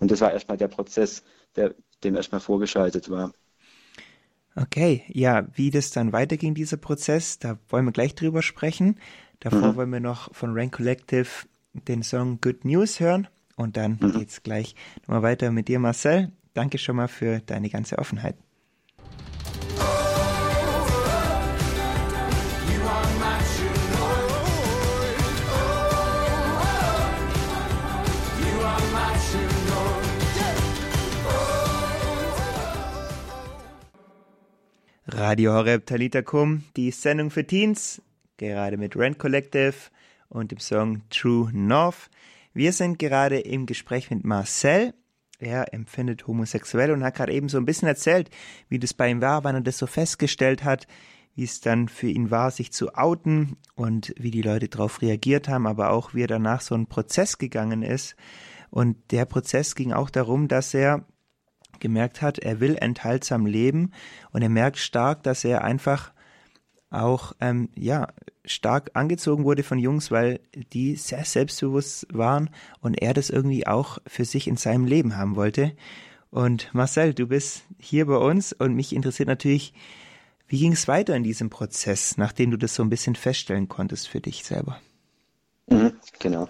Und 0.00 0.10
das 0.10 0.20
war 0.20 0.32
erstmal 0.32 0.56
der 0.56 0.68
Prozess, 0.68 1.22
der 1.56 1.74
dem 2.02 2.16
erstmal 2.16 2.40
vorgeschaltet 2.40 3.10
war. 3.10 3.32
Okay, 4.56 5.02
ja, 5.08 5.48
wie 5.54 5.70
das 5.70 5.90
dann 5.90 6.12
weiterging, 6.12 6.54
dieser 6.54 6.76
Prozess, 6.76 7.38
da 7.38 7.58
wollen 7.68 7.84
wir 7.84 7.92
gleich 7.92 8.14
drüber 8.14 8.42
sprechen. 8.42 9.00
Davor 9.40 9.72
mhm. 9.72 9.76
wollen 9.76 9.90
wir 9.90 10.00
noch 10.00 10.32
von 10.32 10.56
Rank 10.56 10.74
Collective 10.76 11.28
den 11.74 12.02
Song 12.02 12.40
Good 12.40 12.64
News 12.64 13.00
hören 13.00 13.28
und 13.56 13.76
dann 13.76 13.98
mhm. 14.00 14.12
geht's 14.12 14.42
gleich 14.42 14.74
nochmal 15.02 15.22
weiter 15.22 15.50
mit 15.50 15.68
dir, 15.68 15.78
Marcel. 15.78 16.32
Danke 16.54 16.78
schon 16.78 16.96
mal 16.96 17.08
für 17.08 17.40
deine 17.40 17.68
ganze 17.68 17.98
Offenheit. 17.98 18.36
Radio 35.06 35.52
Horeb 35.52 35.86
Talita 35.86 36.22
Kum, 36.22 36.64
die 36.76 36.90
Sendung 36.90 37.30
für 37.30 37.46
Teens, 37.46 38.02
gerade 38.36 38.76
mit 38.76 38.96
Rent 38.96 39.18
Collective 39.18 39.74
und 40.28 40.50
dem 40.50 40.58
Song 40.58 41.02
True 41.10 41.50
North. 41.52 42.10
Wir 42.52 42.72
sind 42.72 42.98
gerade 42.98 43.40
im 43.40 43.66
Gespräch 43.66 44.10
mit 44.10 44.24
Marcel. 44.24 44.94
Er 45.38 45.74
empfindet 45.74 46.26
homosexuell 46.26 46.92
und 46.92 47.02
hat 47.02 47.16
gerade 47.16 47.32
eben 47.32 47.48
so 47.48 47.58
ein 47.58 47.64
bisschen 47.64 47.88
erzählt, 47.88 48.30
wie 48.68 48.78
das 48.78 48.94
bei 48.94 49.10
ihm 49.10 49.20
war, 49.20 49.44
wann 49.44 49.56
er 49.56 49.60
das 49.60 49.78
so 49.78 49.86
festgestellt 49.86 50.64
hat, 50.64 50.86
wie 51.34 51.44
es 51.44 51.60
dann 51.60 51.88
für 51.88 52.08
ihn 52.08 52.30
war, 52.30 52.50
sich 52.50 52.72
zu 52.72 52.94
outen 52.94 53.56
und 53.74 54.14
wie 54.16 54.30
die 54.30 54.42
Leute 54.42 54.68
darauf 54.68 55.02
reagiert 55.02 55.48
haben, 55.48 55.66
aber 55.66 55.90
auch 55.90 56.14
wie 56.14 56.22
er 56.22 56.28
danach 56.28 56.60
so 56.60 56.74
einen 56.74 56.86
Prozess 56.86 57.38
gegangen 57.38 57.82
ist. 57.82 58.14
Und 58.70 58.96
der 59.10 59.24
Prozess 59.24 59.74
ging 59.74 59.92
auch 59.92 60.10
darum, 60.10 60.48
dass 60.48 60.74
er 60.74 61.04
gemerkt 61.80 62.22
hat, 62.22 62.38
er 62.38 62.60
will 62.60 62.76
enthaltsam 62.80 63.46
leben 63.46 63.92
und 64.30 64.42
er 64.42 64.48
merkt 64.48 64.78
stark, 64.78 65.22
dass 65.24 65.44
er 65.44 65.64
einfach 65.64 66.12
auch 66.90 67.32
ähm, 67.40 67.68
ja 67.74 68.08
stark 68.44 68.90
angezogen 68.94 69.44
wurde 69.44 69.62
von 69.62 69.78
Jungs, 69.78 70.10
weil 70.10 70.40
die 70.72 70.96
sehr 70.96 71.24
selbstbewusst 71.24 72.06
waren 72.12 72.50
und 72.80 72.94
er 72.94 73.14
das 73.14 73.30
irgendwie 73.30 73.66
auch 73.66 73.98
für 74.06 74.24
sich 74.24 74.46
in 74.46 74.56
seinem 74.56 74.84
Leben 74.84 75.16
haben 75.16 75.36
wollte. 75.36 75.72
Und 76.30 76.68
Marcel, 76.74 77.14
du 77.14 77.26
bist 77.28 77.62
hier 77.78 78.06
bei 78.06 78.16
uns 78.16 78.52
und 78.52 78.74
mich 78.74 78.94
interessiert 78.94 79.28
natürlich, 79.28 79.72
wie 80.48 80.58
ging 80.58 80.72
es 80.72 80.88
weiter 80.88 81.16
in 81.16 81.22
diesem 81.22 81.48
Prozess, 81.48 82.18
nachdem 82.18 82.50
du 82.50 82.56
das 82.56 82.74
so 82.74 82.82
ein 82.82 82.90
bisschen 82.90 83.14
feststellen 83.14 83.68
konntest 83.68 84.08
für 84.08 84.20
dich 84.20 84.44
selber? 84.44 84.78
Mhm, 85.68 85.92
genau. 86.18 86.48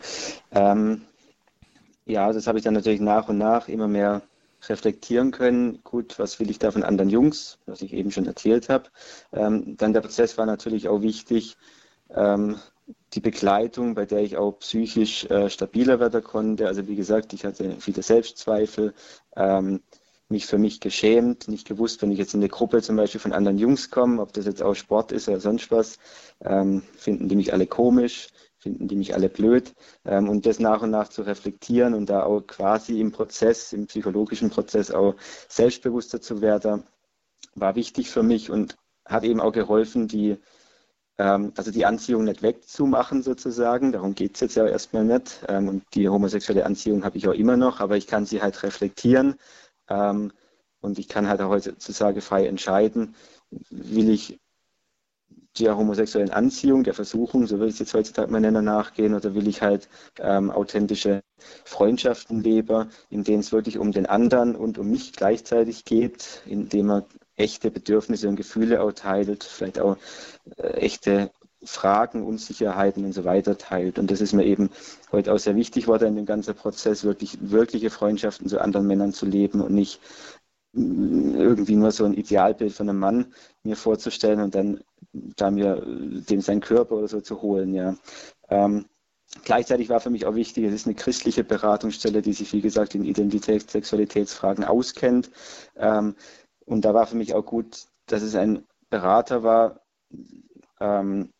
Ähm, 0.51 1.03
ja, 2.07 2.33
das 2.33 2.47
habe 2.47 2.59
ich 2.59 2.65
dann 2.65 2.75
natürlich 2.75 3.01
nach 3.01 3.29
und 3.29 3.39
nach 3.39 3.69
immer 3.69 3.89
mehr 3.89 4.23
reflektieren 4.69 5.31
können, 5.31 5.83
gut, 5.85 6.19
was 6.19 6.41
will 6.41 6.51
ich 6.51 6.59
da 6.59 6.71
von 6.71 6.83
anderen 6.83 7.11
Jungs, 7.11 7.59
was 7.67 7.83
ich 7.83 7.93
eben 7.93 8.11
schon 8.11 8.27
erzählt 8.27 8.69
habe. 8.69 8.91
Ähm, 9.33 9.77
dann 9.77 9.93
der 9.93 10.01
Prozess 10.01 10.39
war 10.39 10.47
natürlich 10.47 10.89
auch 10.89 11.03
wichtig, 11.03 11.57
ähm, 12.15 12.59
die 13.15 13.21
Begleitung, 13.21 13.95
bei 13.95 14.07
der 14.07 14.21
ich 14.21 14.37
auch 14.37 14.59
psychisch 14.59 15.25
äh, 15.27 15.49
stabiler 15.49 16.01
werden 16.01 16.23
konnte. 16.23 16.67
Also 16.67 16.87
wie 16.89 16.97
gesagt, 16.97 17.33
ich 17.33 17.45
hatte 17.45 17.77
viele 17.79 18.03
Selbstzweifel, 18.03 18.95
ähm, 19.37 19.81
mich 20.29 20.47
für 20.47 20.59
mich 20.59 20.81
geschämt, 20.81 21.49
nicht 21.49 21.67
gewusst, 21.67 22.03
wenn 22.03 22.11
ich 22.11 22.19
jetzt 22.19 22.35
in 22.35 22.41
eine 22.41 22.49
Gruppe 22.49 22.83
zum 22.83 22.97
Beispiel 22.97 23.21
von 23.21 23.33
anderen 23.33 23.59
Jungs 23.59 23.91
komme, 23.91 24.21
ob 24.21 24.33
das 24.33 24.47
jetzt 24.47 24.63
auch 24.63 24.75
Sport 24.75 25.13
ist 25.13 25.29
oder 25.29 25.41
sonst 25.41 25.71
was, 25.71 25.99
ähm, 26.41 26.83
finden 26.97 27.29
die 27.29 27.37
mich 27.37 27.53
alle 27.53 27.67
komisch, 27.67 28.29
finden 28.59 28.89
die 28.89 28.97
mich 28.97 29.15
alle 29.15 29.29
blöd. 29.29 29.75
Ähm, 30.05 30.29
und 30.29 30.47
das 30.47 30.59
nach 30.59 30.83
und 30.83 30.91
nach 30.91 31.09
zu 31.09 31.23
reflektieren 31.23 31.95
und 31.95 32.09
da 32.09 32.25
auch 32.25 32.41
quasi 32.41 33.01
im 33.01 33.13
Prozess, 33.13 33.73
im 33.73 33.87
psychologischen 33.87 34.51
Prozess 34.51 34.91
auch 34.91 35.15
selbstbewusster 35.49 36.21
zu 36.21 36.41
werden, 36.41 36.85
war 37.55 37.77
wichtig 37.77 38.11
für 38.11 38.23
mich 38.23 38.51
und 38.51 38.77
hat 39.05 39.25
eben 39.25 39.41
auch 39.41 39.53
geholfen, 39.53 40.09
die 40.09 40.39
also 41.17 41.71
die 41.71 41.87
Anziehung 41.87 42.25
nicht 42.25 42.43
wegzumachen 42.43 43.23
sozusagen, 43.23 43.93
darum 43.93 44.15
geht 44.15 44.35
es 44.35 44.41
jetzt 44.41 44.57
ja 44.57 44.67
erstmal 44.67 45.05
nicht. 45.05 45.45
Ähm, 45.49 45.69
und 45.69 45.85
die 45.95 46.09
homosexuelle 46.09 46.67
Anziehung 46.67 47.05
habe 47.05 47.19
ich 47.19 47.29
auch 47.29 47.35
immer 47.35 47.57
noch, 47.57 47.81
aber 47.81 47.97
ich 47.97 48.07
kann 48.07 48.27
sie 48.27 48.43
halt 48.43 48.63
reflektieren 48.63 49.37
ähm, 49.89 50.33
und 50.81 50.99
ich 50.99 51.09
kann 51.09 51.29
halt 51.29 51.41
auch 51.41 51.51
heutzutage 51.51 52.21
frei 52.21 52.47
entscheiden, 52.47 53.15
will 53.71 54.11
ich 54.11 54.41
der 55.59 55.77
homosexuellen 55.77 56.31
Anziehung, 56.31 56.83
der 56.83 56.95
Versuchung, 56.95 57.47
so 57.47 57.61
will 57.61 57.69
ich 57.69 57.75
es 57.75 57.79
jetzt 57.79 57.95
heutzutage 57.95 58.31
mal 58.31 58.41
nennen, 58.41 58.65
nachgehen 58.65 59.15
oder 59.15 59.35
will 59.35 59.47
ich 59.47 59.63
halt 59.63 59.89
ähm, 60.19 60.51
authentische 60.51 61.23
Freundschaften 61.65 62.43
leben, 62.43 62.91
in 63.09 63.23
denen 63.23 63.41
es 63.41 63.53
wirklich 63.53 63.79
um 63.79 63.93
den 63.93 64.07
anderen 64.07 64.57
und 64.57 64.79
um 64.79 64.91
mich 64.91 65.13
gleichzeitig 65.13 65.85
geht, 65.85 66.43
indem 66.47 66.87
man 66.87 67.05
echte 67.37 67.71
Bedürfnisse 67.71 68.29
und 68.29 68.37
Gefühle 68.37 68.83
auch 68.83 68.93
teilt, 68.93 69.45
vielleicht 69.45 69.81
auch 69.81 69.97
äh, 70.57 70.69
echte 70.75 71.31
Fragen, 71.65 72.23
Unsicherheiten 72.23 73.05
und 73.05 73.13
so 73.13 73.25
weiter 73.25 73.57
teilt. 73.57 73.99
Und 73.99 74.11
das 74.11 74.21
ist 74.21 74.33
mir 74.33 74.45
eben 74.45 74.71
heute 75.13 75.33
auch 75.33 75.39
sehr 75.39 75.57
wichtig 75.57 75.85
geworden 75.85 76.09
in 76.09 76.17
dem 76.17 76.27
ganzen 76.27 76.55
Prozess, 76.55 77.05
wirklich 77.05 77.39
wirkliche 77.41 77.91
Freundschaften 77.91 78.49
zu 78.49 78.61
anderen 78.61 78.87
Männern 78.87 79.13
zu 79.13 79.27
leben 79.27 79.61
und 79.61 79.73
nicht 79.73 80.01
irgendwie 80.77 81.77
nur 81.77 81.93
so 81.93 82.05
ein 82.05 82.15
Idealbild 82.15 82.73
von 82.73 82.89
einem 82.89 82.99
Mann 82.99 83.33
mir 83.63 83.77
vorzustellen 83.77 84.41
und 84.41 84.55
dann 84.55 84.83
da 85.13 85.51
mir 85.51 85.81
dem 85.85 86.41
seinen 86.41 86.61
Körper 86.61 86.97
oder 86.97 87.09
so 87.09 87.21
zu 87.21 87.43
holen, 87.43 87.75
ja. 87.75 87.95
Ähm, 88.49 88.87
gleichzeitig 89.45 89.89
war 89.89 90.01
für 90.01 90.11
mich 90.11 90.27
auch 90.27 90.35
wichtig, 90.35 90.65
es 90.65 90.75
ist 90.75 90.87
eine 90.87 90.97
christliche 90.97 91.45
Beratungsstelle, 91.45 92.23
die 92.23 92.33
sich, 92.33 92.53
wie 92.53 92.61
gesagt, 92.61 92.97
in 92.97 93.05
Identitäts-, 93.05 93.71
Sexualitätsfragen 93.71 94.65
auskennt. 94.65 95.31
Ähm, 95.77 96.17
und 96.67 96.85
da 96.85 96.95
war 96.95 97.07
für 97.07 97.17
mich 97.17 97.35
auch 97.35 97.45
gut, 97.45 97.87
dass 98.07 98.23
es 98.23 98.35
ein 98.35 98.65
Berater 98.91 99.43
war, 99.43 99.81
ähm, 100.81 101.31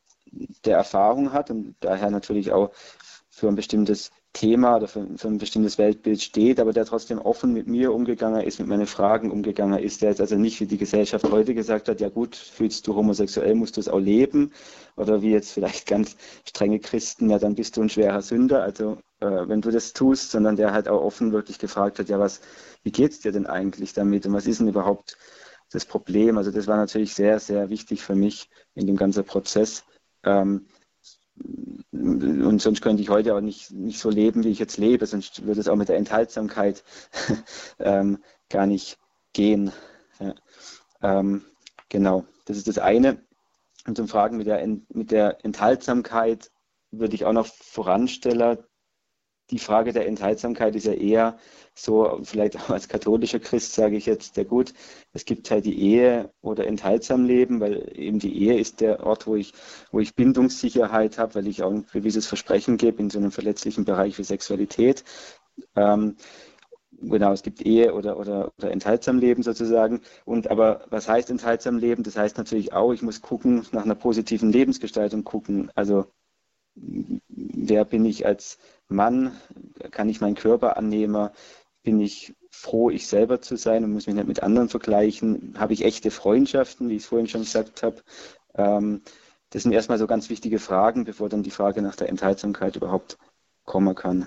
der 0.65 0.77
Erfahrung 0.77 1.33
hat 1.33 1.51
und 1.51 1.77
daher 1.81 2.11
natürlich 2.11 2.53
auch 2.53 2.73
für 3.31 3.49
ein 3.49 3.57
bestimmtes 3.57 4.11
Thema 4.33 4.77
oder 4.77 4.89
für, 4.89 5.07
für, 5.17 5.29
ein 5.29 5.39
bestimmtes 5.39 5.79
Weltbild 5.79 6.21
steht, 6.21 6.59
aber 6.59 6.73
der 6.73 6.85
trotzdem 6.85 7.19
offen 7.19 7.53
mit 7.53 7.69
mir 7.69 7.93
umgegangen 7.93 8.43
ist, 8.43 8.59
mit 8.59 8.69
meinen 8.69 8.87
Fragen 8.87 9.31
umgegangen 9.31 9.79
ist, 9.79 10.03
der 10.03 10.11
jetzt 10.11 10.21
also 10.21 10.37
nicht 10.37 10.61
wie 10.61 10.67
die 10.67 10.77
Gesellschaft 10.77 11.25
heute 11.31 11.55
gesagt 11.55 11.89
hat, 11.89 12.01
ja 12.01 12.09
gut, 12.09 12.35
fühlst 12.35 12.87
du 12.87 12.95
homosexuell, 12.95 13.55
musst 13.55 13.77
du 13.77 13.81
es 13.81 13.89
auch 13.89 14.01
leben, 14.01 14.53
oder 14.97 15.23
wie 15.23 15.31
jetzt 15.31 15.53
vielleicht 15.53 15.87
ganz 15.87 16.17
strenge 16.45 16.81
Christen, 16.81 17.31
ja 17.31 17.39
dann 17.39 17.55
bist 17.55 17.77
du 17.77 17.83
ein 17.83 17.89
schwerer 17.89 18.23
Sünder, 18.23 18.63
also 18.63 18.99
äh, 19.25 19.49
wenn 19.49 19.63
du 19.63 19.71
das 19.71 19.95
tust, 19.95 20.31
sondern 20.31 20.57
der 20.57 20.73
halt 20.73 20.89
auch 20.89 21.03
offen 21.03 21.33
wirklich 21.33 21.59
gefragt 21.59 21.99
hat, 21.99 22.09
ja 22.09 22.19
was, 22.19 22.41
wie 22.83 22.93
geht's 22.93 23.21
dir 23.21 23.33
denn 23.33 23.47
eigentlich 23.47 23.95
damit 23.95 24.27
und 24.27 24.35
was 24.35 24.47
ist 24.47 24.61
denn 24.61 24.69
überhaupt 24.69 25.17
das 25.71 25.87
Problem? 25.87 26.37
Also 26.37 26.51
das 26.51 26.67
war 26.67 26.77
natürlich 26.77 27.15
sehr, 27.15 27.41
sehr 27.41 27.71
wichtig 27.71 28.03
für 28.03 28.15
mich 28.15 28.51
in 28.75 28.87
dem 28.87 28.97
ganzen 28.97 29.25
Prozess. 29.25 29.85
Ähm, 30.25 30.67
und 31.91 32.61
sonst 32.61 32.83
könnte 32.83 33.03
ich 33.03 33.09
heute 33.09 33.35
auch 33.35 33.41
nicht, 33.41 33.71
nicht 33.73 33.99
so 33.99 34.11
leben, 34.11 34.45
wie 34.45 34.51
ich 34.51 34.59
jetzt 34.59 34.77
lebe, 34.77 35.07
sonst 35.07 35.45
würde 35.47 35.61
es 35.61 35.69
auch 35.69 35.77
mit 35.77 35.89
der 35.89 35.97
Enthaltsamkeit 35.97 36.85
ähm, 37.79 38.23
gar 38.51 38.67
nicht 38.67 38.99
gehen. 39.33 39.73
Ja. 40.21 40.35
Ähm, 41.03 41.45
genau, 41.89 42.25
das 42.45 42.59
ist 42.59 42.69
das 42.69 42.79
eine. 42.79 43.23
Und 43.87 43.97
zum 43.97 44.07
Fragen 44.07 44.37
mit 44.37 44.47
der, 44.47 44.67
mit 44.67 45.11
der 45.11 45.45
Enthaltsamkeit 45.45 46.51
würde 46.91 47.15
ich 47.15 47.25
auch 47.25 47.33
noch 47.33 47.47
voranstellen, 47.47 48.59
die 49.51 49.59
Frage 49.59 49.93
der 49.93 50.07
Enthaltsamkeit 50.07 50.75
ist 50.75 50.87
ja 50.87 50.93
eher 50.93 51.39
so, 51.75 52.21
vielleicht 52.23 52.57
auch 52.57 52.71
als 52.71 52.89
katholischer 52.89 53.41
Christ 53.41 53.75
sage 53.75 53.97
ich 53.97 54.07
jetzt, 54.07 54.37
ja 54.37 54.45
gut, 54.45 54.73
es 55.13 55.25
gibt 55.25 55.51
halt 55.51 55.65
die 55.67 55.79
Ehe 55.79 56.31
oder 56.41 56.67
enthaltsam 56.67 57.25
leben, 57.25 57.61
weil 57.61 57.91
eben 57.99 58.19
die 58.21 58.37
Ehe 58.43 58.59
ist 58.59 58.81
der 58.81 59.05
Ort, 59.05 59.27
wo 59.27 59.37
ich, 59.37 59.53
wo 59.91 60.01
ich 60.01 60.15
Bindungssicherheit 60.15 61.19
habe, 61.19 61.35
weil 61.35 61.49
ich 61.49 61.63
auch 61.63 61.71
ein 61.71 61.87
gewisses 61.93 62.27
Versprechen 62.27 62.77
gebe 62.77 63.03
in 63.03 63.11
so 63.11 63.19
einem 63.19 63.33
verletzlichen 63.33 63.85
Bereich 63.85 64.19
wie 64.19 64.25
Sexualität. 64.25 65.05
Ähm, 65.77 66.17
genau, 67.01 67.33
es 67.33 67.43
gibt 67.43 67.63
Ehe 67.63 67.95
oder, 67.95 68.19
oder, 68.19 68.53
oder 68.59 68.71
enthaltsam 68.71 69.19
leben 69.19 69.43
sozusagen. 69.43 70.01
Und 70.25 70.51
aber 70.51 70.87
was 70.91 71.09
heißt 71.09 71.31
enthaltsam 71.31 71.79
leben? 71.79 72.03
Das 72.03 72.17
heißt 72.17 72.39
natürlich 72.39 72.73
auch, 72.73 72.93
ich 72.93 73.03
muss 73.03 73.21
gucken, 73.21 73.67
nach 73.73 73.85
einer 73.85 73.95
positiven 73.95 74.51
Lebensgestaltung 74.53 75.25
gucken. 75.25 75.71
Also 75.75 76.07
wer 76.77 77.85
bin 77.85 78.05
ich 78.05 78.27
als 78.27 78.59
Mann? 78.89 79.33
Kann 79.91 80.09
ich 80.09 80.21
meinen 80.21 80.35
Körper 80.35 80.77
annehmen? 80.77 81.31
Bin 81.83 82.01
ich 82.01 82.35
froh, 82.51 82.91
ich 82.91 83.07
selber 83.07 83.41
zu 83.41 83.57
sein 83.57 83.85
und 83.85 83.93
muss 83.93 84.07
mich 84.07 84.17
nicht 84.17 84.29
mit 84.29 84.43
anderen 84.43 84.69
vergleichen? 84.69 85.55
Habe 85.59 85.73
ich 85.75 85.85
echte 85.85 86.11
Freundschaften, 86.11 86.89
wie 86.89 86.97
ich 86.97 87.03
es 87.03 87.09
vorhin 87.09 87.29
schon 87.29 87.43
gesagt 87.43 87.83
habe? 87.83 88.03
Ähm, 88.55 89.03
das 89.51 89.63
sind 89.63 89.73
erstmal 89.73 89.99
so 89.99 90.07
ganz 90.07 90.31
wichtige 90.31 90.59
Fragen, 90.59 91.05
bevor 91.05 91.29
dann 91.29 91.43
die 91.43 91.51
Frage 91.51 91.83
nach 91.83 91.97
der 91.97 92.09
Enthaltsamkeit 92.09 92.77
überhaupt 92.77 93.19
kommen 93.65 93.95
kann. 93.95 94.27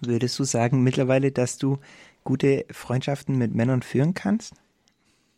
Würdest 0.00 0.38
du 0.38 0.44
sagen 0.44 0.82
mittlerweile, 0.82 1.32
dass 1.32 1.58
du 1.58 1.78
gute 2.24 2.64
Freundschaften 2.70 3.36
mit 3.36 3.54
Männern 3.54 3.82
führen 3.82 4.14
kannst? 4.14 4.54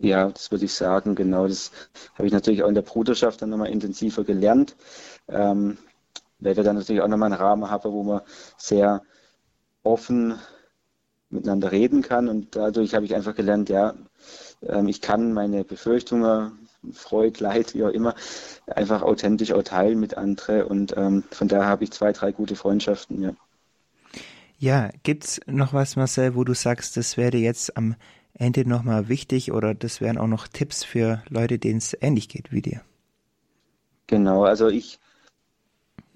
Ja, 0.00 0.30
das 0.30 0.50
würde 0.50 0.64
ich 0.64 0.72
sagen, 0.72 1.14
genau. 1.14 1.48
Das 1.48 1.72
habe 2.14 2.26
ich 2.26 2.32
natürlich 2.32 2.62
auch 2.62 2.68
in 2.68 2.74
der 2.74 2.82
Bruderschaft 2.82 3.42
dann 3.42 3.50
nochmal 3.50 3.70
intensiver 3.70 4.24
gelernt, 4.24 4.76
ähm, 5.28 5.76
weil 6.40 6.56
wir 6.56 6.64
dann 6.64 6.76
natürlich 6.76 7.02
auch 7.02 7.08
nochmal 7.08 7.32
einen 7.32 7.40
Rahmen 7.40 7.70
haben, 7.70 7.92
wo 7.92 8.02
man 8.02 8.20
sehr 8.56 9.02
offen 9.82 10.38
miteinander 11.30 11.72
reden 11.72 12.02
kann. 12.02 12.28
Und 12.28 12.56
dadurch 12.56 12.94
habe 12.94 13.04
ich 13.04 13.14
einfach 13.14 13.34
gelernt, 13.34 13.68
ja, 13.68 13.94
ähm, 14.62 14.88
ich 14.88 15.00
kann 15.00 15.32
meine 15.32 15.64
Befürchtungen, 15.64 16.68
Freude, 16.92 17.42
Leid, 17.42 17.74
wie 17.74 17.84
auch 17.84 17.90
immer, 17.90 18.14
einfach 18.66 19.02
authentisch 19.02 19.52
auch 19.52 19.62
teilen 19.62 20.00
mit 20.00 20.16
anderen. 20.16 20.62
Und 20.62 20.96
ähm, 20.96 21.24
von 21.30 21.48
daher 21.48 21.66
habe 21.66 21.84
ich 21.84 21.90
zwei, 21.90 22.12
drei 22.12 22.32
gute 22.32 22.56
Freundschaften, 22.56 23.22
ja. 23.22 23.32
Ja, 24.60 24.90
gibt's 25.04 25.40
noch 25.46 25.72
was, 25.72 25.94
Marcel, 25.94 26.34
wo 26.34 26.42
du 26.42 26.52
sagst, 26.52 26.96
das 26.96 27.16
wäre 27.16 27.36
jetzt 27.36 27.76
am 27.76 27.94
Ende 28.34 28.68
nochmal 28.68 29.08
wichtig 29.08 29.52
oder 29.52 29.72
das 29.74 30.00
wären 30.00 30.18
auch 30.18 30.26
noch 30.26 30.48
Tipps 30.48 30.82
für 30.82 31.22
Leute, 31.28 31.58
denen 31.58 31.78
es 31.78 31.96
ähnlich 32.00 32.28
geht 32.28 32.50
wie 32.50 32.62
dir? 32.62 32.80
Genau, 34.08 34.44
also 34.44 34.68
ich 34.68 34.98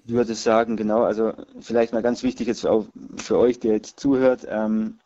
würde 0.05 0.35
sagen, 0.35 0.77
genau, 0.77 1.03
also 1.03 1.33
vielleicht 1.59 1.93
mal 1.93 2.01
ganz 2.01 2.23
wichtig 2.23 2.47
jetzt 2.47 2.65
auch 2.65 2.85
für 3.17 3.37
euch, 3.37 3.59
der 3.59 3.73
jetzt 3.73 3.99
zuhört, 3.99 4.45
ähm, 4.49 4.99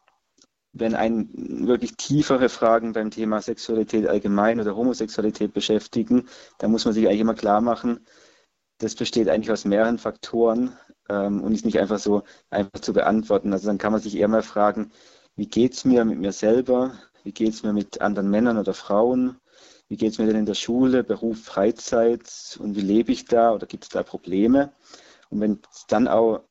wenn 0.73 0.95
einen 0.95 1.67
wirklich 1.67 1.95
tiefere 1.97 2.49
Fragen 2.49 2.93
beim 2.93 3.11
Thema 3.11 3.41
Sexualität 3.41 4.07
allgemein 4.07 4.59
oder 4.59 4.75
Homosexualität 4.75 5.53
beschäftigen, 5.53 6.27
dann 6.59 6.71
muss 6.71 6.85
man 6.85 6.93
sich 6.93 7.07
eigentlich 7.07 7.21
immer 7.21 7.33
klar 7.33 7.61
machen, 7.61 8.05
das 8.79 8.95
besteht 8.95 9.29
eigentlich 9.29 9.51
aus 9.51 9.65
mehreren 9.65 9.97
Faktoren 9.97 10.77
ähm, 11.09 11.41
und 11.41 11.53
ist 11.53 11.65
nicht 11.65 11.79
einfach 11.79 11.99
so 11.99 12.23
einfach 12.49 12.79
zu 12.81 12.93
beantworten. 12.93 13.53
Also 13.53 13.67
dann 13.67 13.77
kann 13.77 13.91
man 13.91 14.01
sich 14.01 14.15
eher 14.15 14.27
mal 14.27 14.43
fragen, 14.43 14.91
wie 15.35 15.47
geht 15.47 15.73
es 15.73 15.85
mir 15.85 16.05
mit 16.05 16.19
mir 16.19 16.31
selber? 16.31 16.93
Wie 17.23 17.31
geht 17.31 17.53
es 17.53 17.63
mir 17.63 17.73
mit 17.73 18.01
anderen 18.01 18.29
Männern 18.29 18.57
oder 18.57 18.73
Frauen? 18.73 19.37
Wie 19.89 19.97
geht 19.97 20.11
es 20.11 20.19
mir 20.19 20.27
denn 20.27 20.35
in 20.35 20.45
der 20.45 20.53
Schule, 20.53 21.03
Beruf, 21.03 21.43
Freizeit 21.43 22.57
und 22.59 22.75
wie 22.75 22.81
lebe 22.81 23.11
ich 23.11 23.25
da 23.25 23.53
oder 23.53 23.67
gibt 23.67 23.85
es 23.85 23.89
da 23.89 24.03
Probleme? 24.03 24.73
Und 25.29 25.39
wenn 25.39 25.61
es 25.71 25.85
dann 25.87 26.07
auch 26.07 26.43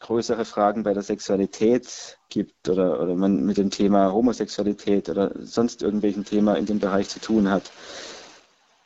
größere 0.00 0.44
Fragen 0.44 0.82
bei 0.82 0.92
der 0.92 1.02
Sexualität 1.02 2.18
gibt 2.28 2.68
oder, 2.68 3.00
oder 3.00 3.14
man 3.14 3.44
mit 3.44 3.56
dem 3.56 3.70
Thema 3.70 4.12
Homosexualität 4.12 5.08
oder 5.08 5.32
sonst 5.40 5.82
irgendwelchen 5.82 6.24
Thema 6.24 6.56
in 6.56 6.66
dem 6.66 6.78
Bereich 6.78 7.08
zu 7.08 7.20
tun 7.20 7.50
hat. 7.50 7.70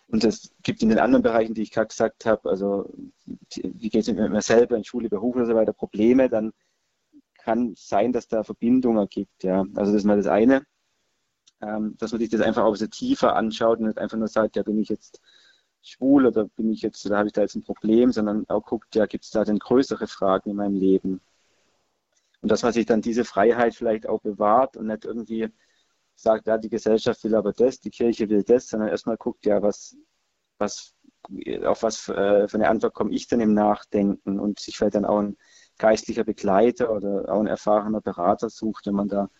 Und 0.08 0.24
es 0.24 0.52
gibt 0.62 0.82
in 0.82 0.88
den 0.88 0.98
anderen 0.98 1.22
Bereichen, 1.22 1.54
die 1.54 1.62
ich 1.62 1.70
gerade 1.70 1.88
gesagt 1.88 2.24
habe, 2.24 2.48
also 2.48 2.90
wie 3.56 3.90
geht 3.90 4.02
es 4.02 4.08
mit 4.08 4.30
mir 4.30 4.42
selber 4.42 4.76
in 4.76 4.84
Schule, 4.84 5.08
Beruf 5.08 5.36
oder 5.36 5.46
so 5.46 5.54
weiter, 5.54 5.72
Probleme, 5.72 6.28
dann 6.28 6.52
kann 7.36 7.74
sein, 7.76 8.12
dass 8.12 8.28
da 8.28 8.42
Verbindungen 8.42 9.08
gibt. 9.08 9.42
Ja. 9.42 9.64
Also 9.74 9.92
das 9.92 10.02
ist 10.02 10.04
mal 10.04 10.16
das 10.16 10.26
eine, 10.26 10.64
ähm, 11.60 11.96
dass 11.98 12.12
man 12.12 12.20
sich 12.20 12.30
das 12.30 12.40
einfach 12.40 12.62
auch 12.62 12.68
ein 12.68 12.72
bisschen 12.72 12.90
tiefer 12.90 13.36
anschaut 13.36 13.78
und 13.78 13.86
nicht 13.86 13.98
einfach 13.98 14.18
nur 14.18 14.28
sagt, 14.28 14.56
ja, 14.56 14.62
bin 14.62 14.78
ich 14.78 14.88
jetzt 14.88 15.20
schwul 15.82 16.26
oder 16.26 16.44
bin 16.44 16.70
ich 16.70 16.82
jetzt, 16.82 17.04
oder 17.06 17.18
habe 17.18 17.28
ich 17.28 17.32
da 17.32 17.42
jetzt 17.42 17.56
ein 17.56 17.62
Problem, 17.62 18.12
sondern 18.12 18.48
auch 18.48 18.64
guckt, 18.64 18.94
ja, 18.94 19.06
gibt 19.06 19.24
es 19.24 19.30
da 19.30 19.44
denn 19.44 19.58
größere 19.58 20.06
Fragen 20.06 20.50
in 20.50 20.56
meinem 20.56 20.74
Leben? 20.74 21.20
Und 22.40 22.50
dass 22.50 22.62
man 22.62 22.72
sich 22.72 22.86
dann 22.86 23.02
diese 23.02 23.24
Freiheit 23.24 23.74
vielleicht 23.74 24.08
auch 24.08 24.20
bewahrt 24.20 24.76
und 24.76 24.86
nicht 24.86 25.04
irgendwie 25.04 25.48
sagt, 26.14 26.46
ja, 26.46 26.58
die 26.58 26.68
Gesellschaft 26.68 27.22
will 27.24 27.34
aber 27.34 27.52
das, 27.52 27.80
die 27.80 27.90
Kirche 27.90 28.28
will 28.28 28.42
das, 28.42 28.68
sondern 28.68 28.90
erstmal 28.90 29.16
guckt, 29.16 29.46
ja, 29.46 29.62
was, 29.62 29.96
was, 30.58 30.94
auf 31.64 31.82
was 31.82 32.08
äh, 32.08 32.48
für 32.48 32.56
eine 32.56 32.68
Antwort 32.68 32.94
komme 32.94 33.12
ich 33.12 33.26
denn 33.28 33.40
im 33.40 33.54
Nachdenken 33.54 34.38
und 34.38 34.60
sich 34.60 34.76
vielleicht 34.76 34.94
dann 34.94 35.04
auch 35.04 35.18
ein 35.20 35.36
geistlicher 35.78 36.24
Begleiter 36.24 36.92
oder 36.92 37.32
auch 37.32 37.40
ein 37.40 37.46
erfahrener 37.46 38.00
Berater 38.00 38.50
sucht, 38.50 38.86
wenn 38.86 38.94
man 38.94 39.08
da 39.08 39.30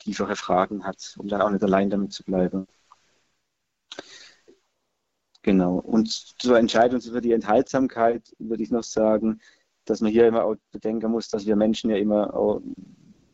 tiefere 0.00 0.36
Fragen 0.36 0.84
hat, 0.84 1.14
um 1.18 1.28
dann 1.28 1.42
auch 1.42 1.50
nicht 1.50 1.62
allein 1.62 1.90
damit 1.90 2.12
zu 2.12 2.24
bleiben. 2.24 2.66
Genau. 5.42 5.76
Und 5.78 6.08
zur 6.10 6.58
Entscheidung 6.58 7.00
über 7.00 7.20
die 7.20 7.32
Enthaltsamkeit 7.32 8.34
würde 8.38 8.62
ich 8.62 8.70
noch 8.70 8.82
sagen, 8.82 9.40
dass 9.86 10.00
man 10.00 10.12
hier 10.12 10.26
immer 10.26 10.44
auch 10.44 10.56
bedenken 10.70 11.10
muss, 11.10 11.28
dass 11.28 11.46
wir 11.46 11.56
Menschen 11.56 11.90
ja 11.90 11.96
immer 11.96 12.34
auch 12.34 12.60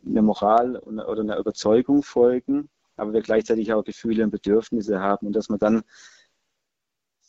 eine 0.07 0.23
Moral 0.23 0.77
oder 0.79 1.21
eine 1.23 1.37
Überzeugung 1.37 2.03
folgen, 2.03 2.69
aber 2.97 3.13
wir 3.13 3.23
gleichzeitig 3.23 3.73
auch 3.73 3.83
Gefühle 3.83 4.23
und 4.23 4.31
Bedürfnisse 4.31 5.01
haben 5.01 5.27
und 5.27 5.33
dass 5.35 5.49
man 5.49 5.59
dann, 5.59 5.83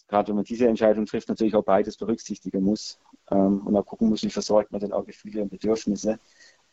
gerade 0.07 0.29
wenn 0.29 0.35
man 0.35 0.45
diese 0.45 0.67
Entscheidung 0.67 1.07
trifft, 1.07 1.27
natürlich 1.27 1.55
auch 1.55 1.63
beides 1.65 1.97
berücksichtigen 1.97 2.63
muss 2.63 2.99
ähm, 3.31 3.65
und 3.65 3.75
auch 3.75 3.85
gucken 3.85 4.09
muss, 4.09 4.23
wie 4.23 4.29
versorgt 4.29 4.71
man 4.71 4.79
denn 4.79 4.93
auch 4.93 5.05
Gefühle 5.05 5.41
und 5.41 5.49
Bedürfnisse 5.49 6.19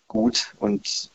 gut 0.07 0.55
und 0.59 1.11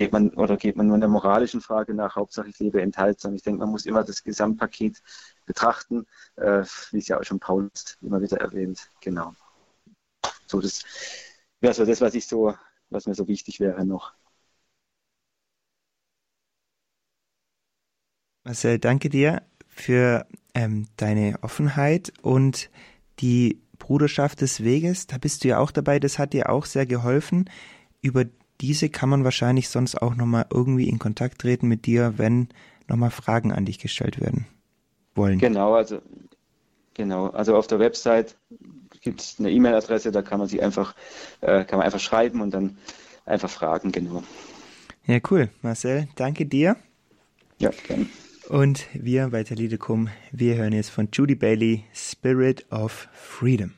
geht 0.00 0.12
man 0.12 0.30
oder 0.30 0.56
geht 0.56 0.76
man 0.76 0.86
nur 0.86 0.96
einer 0.96 1.08
moralischen 1.08 1.60
Frage 1.60 1.92
nach, 1.92 2.16
Hauptsache 2.16 2.48
ich 2.48 2.58
lebe 2.58 2.80
enthaltsam. 2.80 3.34
Ich 3.34 3.42
denke, 3.42 3.60
man 3.60 3.68
muss 3.68 3.84
immer 3.84 4.02
das 4.02 4.24
Gesamtpaket 4.24 5.02
betrachten, 5.44 6.06
äh, 6.36 6.64
wie 6.90 6.98
es 6.98 7.08
ja 7.08 7.20
auch 7.20 7.24
schon 7.24 7.38
Paulus 7.38 7.98
immer 8.00 8.22
wieder 8.22 8.40
erwähnt. 8.40 8.88
Genau. 9.02 9.34
So, 10.46 10.58
das 10.62 10.84
wäre 11.60 11.74
so 11.74 11.84
das, 11.84 12.00
was 12.00 12.14
ich 12.14 12.26
so, 12.26 12.54
was 12.88 13.06
mir 13.06 13.14
so 13.14 13.28
wichtig 13.28 13.60
wäre 13.60 13.84
noch. 13.84 14.14
Marcel, 18.44 18.78
danke 18.78 19.10
dir 19.10 19.42
für 19.68 20.26
ähm, 20.54 20.86
deine 20.96 21.36
Offenheit 21.42 22.10
und 22.22 22.70
die 23.18 23.60
Bruderschaft 23.78 24.40
des 24.40 24.64
Weges. 24.64 25.06
Da 25.08 25.18
bist 25.18 25.44
du 25.44 25.48
ja 25.48 25.58
auch 25.58 25.70
dabei. 25.70 26.00
Das 26.00 26.18
hat 26.18 26.32
dir 26.32 26.48
auch 26.48 26.64
sehr 26.64 26.86
geholfen. 26.86 27.50
Über 28.00 28.24
diese 28.60 28.88
kann 28.88 29.08
man 29.08 29.24
wahrscheinlich 29.24 29.68
sonst 29.68 30.00
auch 30.00 30.14
nochmal 30.14 30.46
irgendwie 30.52 30.88
in 30.88 30.98
Kontakt 30.98 31.40
treten 31.40 31.68
mit 31.68 31.86
dir, 31.86 32.14
wenn 32.16 32.48
nochmal 32.88 33.10
Fragen 33.10 33.52
an 33.52 33.64
dich 33.64 33.78
gestellt 33.78 34.20
werden 34.20 34.46
wollen. 35.14 35.38
Genau, 35.38 35.74
also 35.74 36.00
genau, 36.94 37.28
also 37.28 37.56
auf 37.56 37.66
der 37.66 37.78
Website 37.78 38.36
gibt 39.00 39.20
es 39.20 39.36
eine 39.38 39.50
E-Mail-Adresse, 39.50 40.12
da 40.12 40.22
kann 40.22 40.38
man 40.38 40.48
sie 40.48 40.62
einfach, 40.62 40.94
äh, 41.40 41.64
kann 41.64 41.78
man 41.78 41.86
einfach 41.86 42.00
schreiben 42.00 42.40
und 42.40 42.52
dann 42.52 42.76
einfach 43.24 43.50
fragen, 43.50 43.92
genau. 43.92 44.22
Ja, 45.06 45.18
cool. 45.30 45.48
Marcel, 45.62 46.08
danke 46.16 46.46
dir. 46.46 46.76
Ja, 47.58 47.70
gerne. 47.86 48.06
Und 48.48 48.86
wir 48.92 49.28
bei 49.28 49.44
Talidekum, 49.44 50.08
wir 50.32 50.56
hören 50.56 50.72
jetzt 50.72 50.90
von 50.90 51.08
Judy 51.12 51.36
Bailey 51.36 51.84
Spirit 51.94 52.66
of 52.70 53.08
Freedom. 53.12 53.74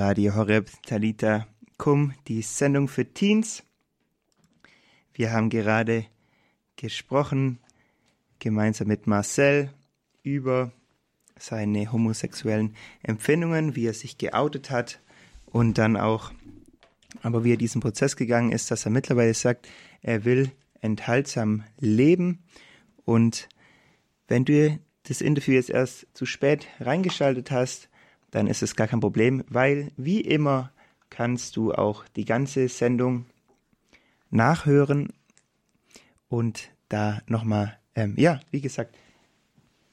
Radio 0.00 0.34
Horeb 0.34 0.70
Talita 0.86 1.46
Kum, 1.76 2.14
die 2.26 2.40
Sendung 2.40 2.88
für 2.88 3.04
Teens. 3.04 3.64
Wir 5.12 5.30
haben 5.30 5.50
gerade 5.50 6.06
gesprochen, 6.76 7.58
gemeinsam 8.38 8.88
mit 8.88 9.06
Marcel, 9.06 9.68
über 10.22 10.72
seine 11.38 11.92
homosexuellen 11.92 12.76
Empfindungen, 13.02 13.76
wie 13.76 13.84
er 13.84 13.92
sich 13.92 14.16
geoutet 14.16 14.70
hat 14.70 15.00
und 15.44 15.76
dann 15.76 15.98
auch, 15.98 16.32
aber 17.20 17.44
wie 17.44 17.52
er 17.52 17.58
diesen 17.58 17.82
Prozess 17.82 18.16
gegangen 18.16 18.52
ist, 18.52 18.70
dass 18.70 18.86
er 18.86 18.90
mittlerweile 18.92 19.34
sagt, 19.34 19.68
er 20.00 20.24
will 20.24 20.50
enthaltsam 20.80 21.62
leben. 21.78 22.42
Und 23.04 23.50
wenn 24.28 24.46
du 24.46 24.78
das 25.02 25.20
Interview 25.20 25.52
jetzt 25.52 25.68
erst 25.68 26.06
zu 26.14 26.24
spät 26.24 26.68
reingeschaltet 26.80 27.50
hast, 27.50 27.89
dann 28.30 28.46
ist 28.46 28.62
es 28.62 28.76
gar 28.76 28.86
kein 28.86 29.00
Problem, 29.00 29.44
weil 29.48 29.90
wie 29.96 30.20
immer 30.20 30.72
kannst 31.08 31.56
du 31.56 31.72
auch 31.72 32.04
die 32.16 32.24
ganze 32.24 32.68
Sendung 32.68 33.26
nachhören 34.30 35.12
und 36.28 36.70
da 36.88 37.20
nochmal, 37.26 37.78
ähm, 37.94 38.14
ja, 38.16 38.40
wie 38.50 38.60
gesagt, 38.60 38.96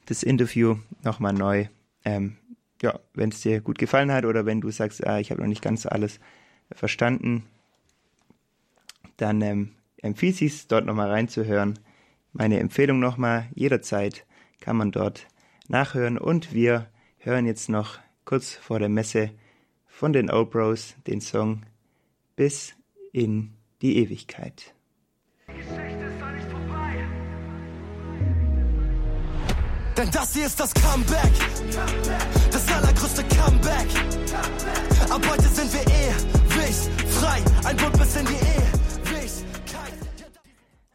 das 0.05 0.23
Interview 0.23 0.77
nochmal 1.03 1.33
neu, 1.33 1.65
ähm, 2.05 2.37
ja, 2.81 2.99
wenn 3.13 3.29
es 3.29 3.41
dir 3.41 3.61
gut 3.61 3.79
gefallen 3.79 4.11
hat 4.11 4.25
oder 4.25 4.45
wenn 4.45 4.61
du 4.61 4.69
sagst, 4.69 5.05
ah, 5.05 5.19
ich 5.19 5.31
habe 5.31 5.41
noch 5.41 5.47
nicht 5.47 5.63
ganz 5.63 5.85
alles 5.85 6.19
verstanden, 6.71 7.43
dann 9.17 9.41
ähm, 9.41 9.73
empfiehlt 9.97 10.41
es 10.41 10.67
dort 10.67 10.85
nochmal 10.85 11.09
reinzuhören. 11.09 11.79
Meine 12.33 12.59
Empfehlung 12.59 12.99
nochmal, 12.99 13.47
jederzeit 13.55 14.25
kann 14.59 14.77
man 14.77 14.91
dort 14.91 15.27
nachhören 15.67 16.17
und 16.17 16.53
wir 16.53 16.87
hören 17.17 17.45
jetzt 17.45 17.67
noch 17.67 17.99
kurz 18.27 18.53
vor 18.53 18.77
der 18.79 18.89
Messe 18.89 19.31
von 19.87 20.11
den 20.11 20.29
Old 20.29 20.51
Bros 20.51 20.95
den 21.07 21.21
Song 21.21 21.65
Bis 22.35 22.73
in 23.13 23.53
die 23.81 23.97
Ewigkeit. 23.99 24.75
Denn 29.97 30.11
das 30.11 30.33
hier 30.33 30.45
ist 30.45 30.59
das 30.59 30.73
Comeback, 30.73 31.31
das 32.51 32.67
allergrößte 32.71 33.23
Comeback. 33.23 33.87
Ab 35.09 35.25
heute 35.31 35.47
sind 35.47 35.73
wir 35.73 35.81
ewig 35.81 36.75
frei, 37.07 37.41
ein 37.63 37.77
Bund 37.77 37.97
bis 37.97 38.15
in 38.17 38.25
die 38.25 38.33
Ewigkeit. 38.33 39.31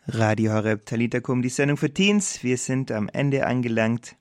Radio 0.09 0.52
Horeb 0.52 0.85
Talitakum, 0.85 1.40
die 1.40 1.48
Sendung 1.48 1.78
für 1.78 1.92
Teens. 1.92 2.44
Wir 2.44 2.59
sind 2.59 2.92
am 2.92 3.09
Ende 3.09 3.46
angelangt 3.46 4.16